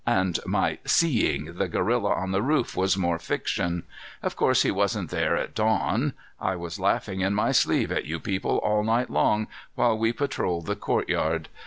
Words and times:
And 0.07 0.39
my 0.47 0.79
'seeing' 0.83 1.57
the 1.59 1.67
gorilla 1.67 2.13
on 2.15 2.31
the 2.31 2.41
roof 2.41 2.75
was 2.75 2.97
more 2.97 3.19
fiction. 3.19 3.83
Of 4.23 4.35
course 4.35 4.63
he 4.63 4.71
wasn't 4.71 5.11
there 5.11 5.37
at 5.37 5.53
dawn. 5.53 6.13
I 6.39 6.55
was 6.55 6.79
laughing 6.79 7.21
in 7.21 7.35
my 7.35 7.51
sleeve 7.51 7.91
at 7.91 8.05
you 8.05 8.19
people 8.19 8.57
all 8.63 8.83
night 8.83 9.11
long, 9.11 9.45
while 9.75 9.95
we 9.95 10.11
patrolled 10.11 10.65
the 10.65 10.75
courtyard. 10.75 11.49